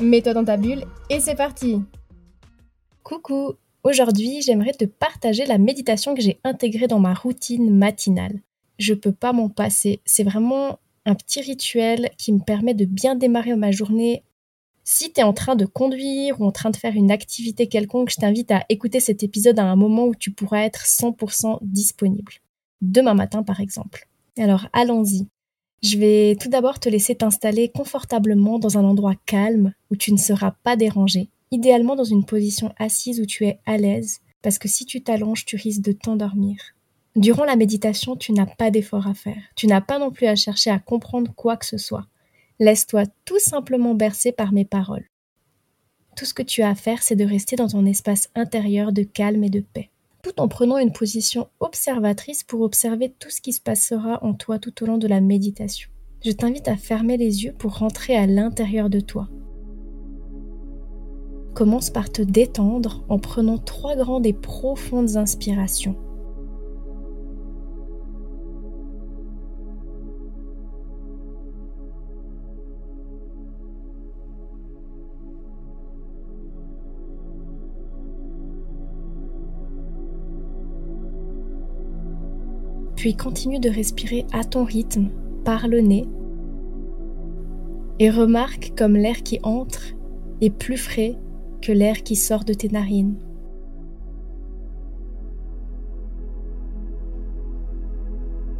[0.00, 1.82] Mets-toi dans ta bulle et c'est parti
[3.02, 8.40] Coucou Aujourd'hui, j'aimerais te partager la méditation que j'ai intégrée dans ma routine matinale.
[8.78, 13.14] Je peux pas m'en passer, c'est vraiment un petit rituel qui me permet de bien
[13.14, 14.22] démarrer ma journée.
[14.84, 18.10] Si tu es en train de conduire ou en train de faire une activité quelconque,
[18.10, 22.32] je t'invite à écouter cet épisode à un moment où tu pourras être 100% disponible.
[22.80, 24.08] Demain matin par exemple.
[24.38, 25.26] Alors allons-y.
[25.82, 30.18] Je vais tout d'abord te laisser t'installer confortablement dans un endroit calme où tu ne
[30.18, 34.68] seras pas dérangé, idéalement dans une position assise où tu es à l'aise, parce que
[34.68, 36.56] si tu t'allonges, tu risques de t'endormir.
[37.16, 40.36] Durant la méditation, tu n'as pas d'effort à faire, tu n'as pas non plus à
[40.36, 42.06] chercher à comprendre quoi que ce soit.
[42.58, 45.08] Laisse-toi tout simplement bercer par mes paroles.
[46.14, 49.02] Tout ce que tu as à faire, c'est de rester dans ton espace intérieur de
[49.02, 49.88] calme et de paix
[50.22, 54.58] tout en prenant une position observatrice pour observer tout ce qui se passera en toi
[54.58, 55.90] tout au long de la méditation.
[56.24, 59.28] Je t'invite à fermer les yeux pour rentrer à l'intérieur de toi.
[61.54, 65.96] Commence par te détendre en prenant trois grandes et profondes inspirations.
[83.00, 85.08] Puis continue de respirer à ton rythme,
[85.42, 86.06] par le nez,
[87.98, 89.94] et remarque comme l'air qui entre
[90.42, 91.16] est plus frais
[91.62, 93.14] que l'air qui sort de tes narines.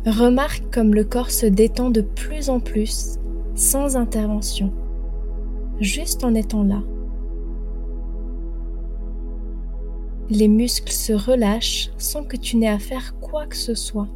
[0.06, 3.18] Remarque comme le corps se détend de plus en plus,
[3.54, 4.72] sans intervention,
[5.80, 6.82] juste en étant là.
[10.30, 14.08] Les muscles se relâchent sans que tu n'aies à faire quoi que ce soit.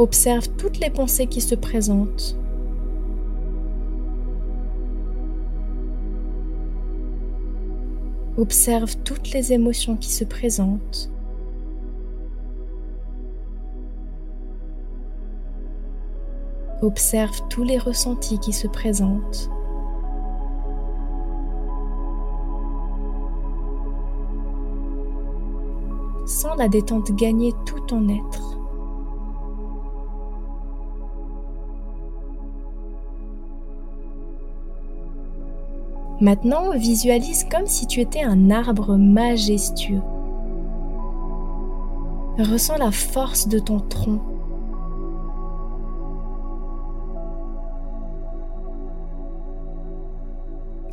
[0.00, 2.34] Observe toutes les pensées qui se présentent.
[8.38, 11.10] Observe toutes les émotions qui se présentent.
[16.80, 19.50] Observe tous les ressentis qui se présentent.
[26.24, 28.49] Sens la détente gagner tout ton être.
[36.20, 40.02] Maintenant, visualise comme si tu étais un arbre majestueux.
[42.38, 44.20] Ressens la force de ton tronc.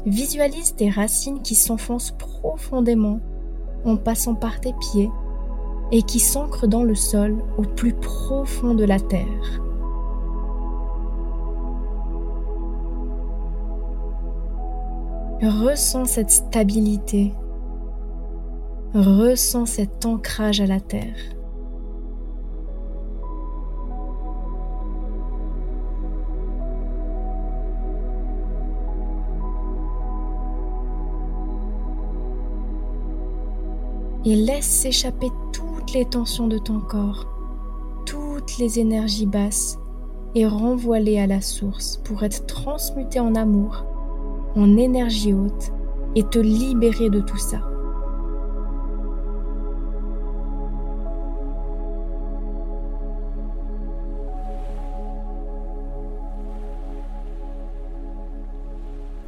[0.06, 3.20] Visualise tes racines qui s'enfoncent profondément
[3.84, 5.12] en passant par tes pieds
[5.92, 9.67] et qui s'ancrent dans le sol au plus profond de la terre.
[15.44, 17.32] Ressens cette stabilité.
[18.96, 21.14] Ressens cet ancrage à la terre.
[34.26, 37.28] Et laisse s'échapper toutes les tensions de ton corps,
[38.08, 39.78] toutes les énergies basses
[40.34, 43.86] et renvoie-les à la source pour être transmuté en amour
[44.66, 45.72] énergie haute
[46.16, 47.60] et te libérer de tout ça.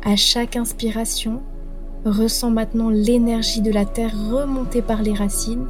[0.04, 1.44] À chaque inspiration,
[2.04, 5.68] ressens maintenant l'énergie de la terre remonter par les racines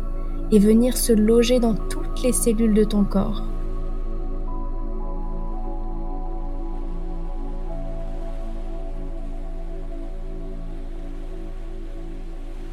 [0.51, 3.43] et venir se loger dans toutes les cellules de ton corps.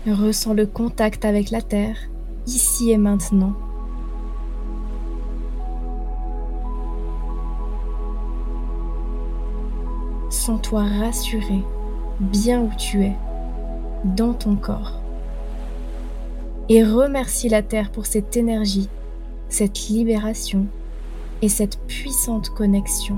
[0.07, 1.97] Ressens le contact avec la terre,
[2.47, 3.55] ici et maintenant.
[10.31, 11.61] Sens-toi rassuré,
[12.21, 13.17] bien où tu es,
[14.05, 15.01] dans ton corps.
[16.69, 18.89] Et remercie la Terre pour cette énergie,
[19.49, 20.67] cette libération
[21.43, 23.17] et cette puissante connexion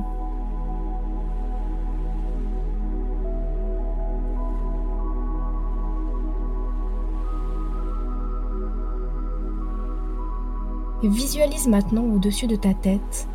[11.03, 13.29] Visualise maintenant au-dessus de ta tête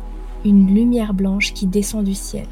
[0.44, 2.46] une lumière blanche qui descend du ciel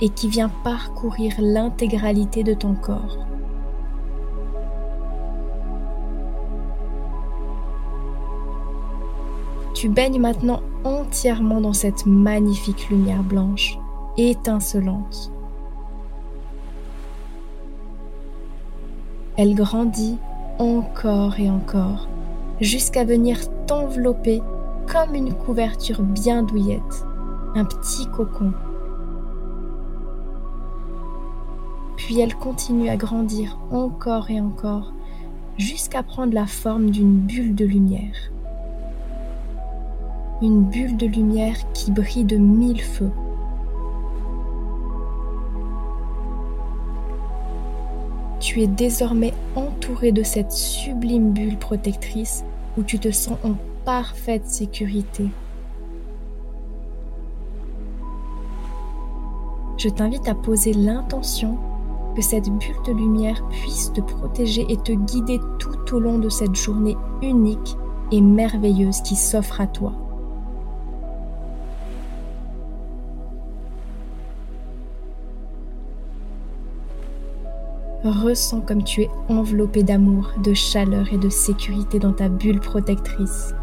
[0.00, 3.18] et qui vient parcourir l'intégralité de ton corps.
[9.74, 13.78] Tu baignes maintenant entièrement dans cette magnifique lumière blanche,
[14.16, 15.30] étincelante.
[19.36, 20.18] Elle grandit
[20.58, 22.08] encore et encore,
[22.60, 24.42] jusqu'à venir t'envelopper
[24.86, 27.06] comme une couverture bien douillette,
[27.54, 28.52] un petit cocon.
[31.96, 34.92] Puis elle continue à grandir encore et encore,
[35.56, 38.30] jusqu'à prendre la forme d'une bulle de lumière.
[40.42, 43.12] Une bulle de lumière qui brille de mille feux.
[48.44, 52.44] Tu es désormais entouré de cette sublime bulle protectrice
[52.76, 53.54] où tu te sens en
[53.86, 55.28] parfaite sécurité.
[59.78, 61.56] Je t'invite à poser l'intention
[62.14, 66.28] que cette bulle de lumière puisse te protéger et te guider tout au long de
[66.28, 67.78] cette journée unique
[68.12, 69.94] et merveilleuse qui s'offre à toi.
[78.04, 83.54] Ressens comme tu es enveloppé d'amour, de chaleur et de sécurité dans ta bulle protectrice.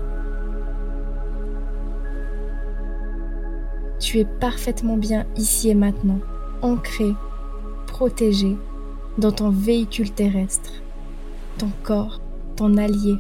[4.00, 6.18] Tu es parfaitement bien ici et maintenant,
[6.64, 7.14] ancré,
[7.86, 8.58] protégé
[9.20, 10.72] dans ton véhicule terrestre,
[11.60, 12.20] ton corps,
[12.56, 13.18] ton allié.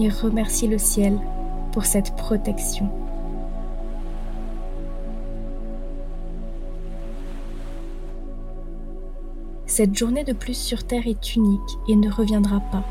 [0.00, 1.16] Et remercie le ciel
[1.70, 3.03] pour cette protection.
[9.76, 12.84] Cette journée de plus sur Terre est unique et ne reviendra pas.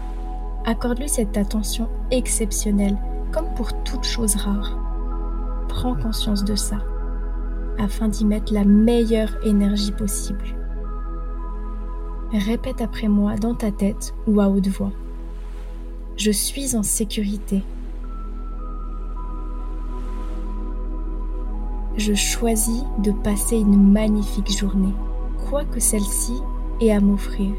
[0.65, 2.97] Accorde-lui cette attention exceptionnelle,
[3.31, 4.77] comme pour toute chose rare.
[5.69, 6.79] Prends conscience de ça,
[7.79, 10.43] afin d'y mettre la meilleure énergie possible.
[12.33, 14.91] Répète après moi dans ta tête ou à haute voix.
[16.17, 17.63] Je suis en sécurité.
[21.95, 24.93] Je choisis de passer une magnifique journée,
[25.49, 26.33] quoi que celle-ci
[26.79, 27.53] ait à m'offrir.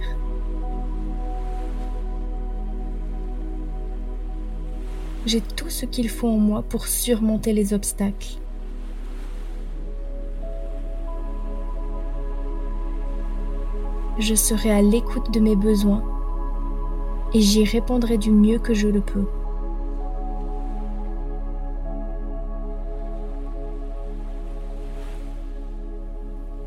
[5.27, 8.39] j'ai tout ce qu'il faut en moi pour surmonter les obstacles.
[14.19, 16.05] Je serai à l'écoute de mes besoins
[17.33, 19.27] et j'y répondrai du mieux que je le peux.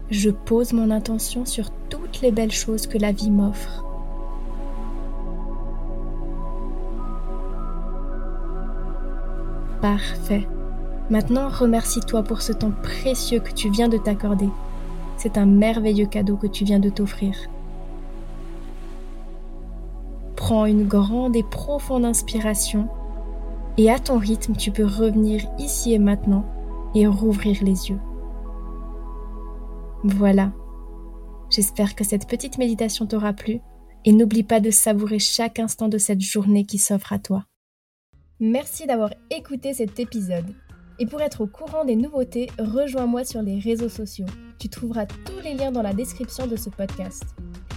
[0.09, 1.69] Je pose mon intention sur
[2.12, 3.83] toutes les belles choses que la vie m'offre.
[9.81, 10.48] Parfait.
[11.09, 14.49] Maintenant, remercie-toi pour ce temps précieux que tu viens de t'accorder.
[15.18, 17.35] C'est un merveilleux cadeau que tu viens de t'offrir.
[20.35, 22.87] Prends une grande et profonde inspiration
[23.78, 26.45] et à ton rythme, tu peux revenir ici et maintenant
[26.95, 27.99] et rouvrir les yeux.
[30.04, 30.52] Voilà.
[31.49, 33.61] J'espère que cette petite méditation t'aura plu
[34.04, 37.45] et n'oublie pas de savourer chaque instant de cette journée qui s'offre à toi.
[38.39, 40.54] Merci d'avoir écouté cet épisode.
[40.99, 44.25] Et pour être au courant des nouveautés, rejoins-moi sur les réseaux sociaux.
[44.59, 47.23] Tu trouveras tous les liens dans la description de ce podcast.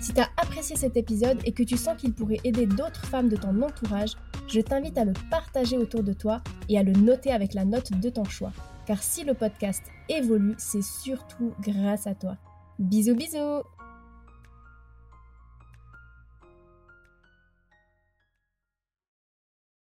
[0.00, 3.29] Si tu as apprécié cet épisode et que tu sens qu'il pourrait aider d'autres femmes
[3.29, 4.12] de ton entourage,
[4.49, 7.93] je t'invite à le partager autour de toi et à le noter avec la note
[7.93, 8.53] de ton choix.
[8.87, 12.37] Car si le podcast évolue, c'est surtout grâce à toi.
[12.81, 13.63] Bisous bisous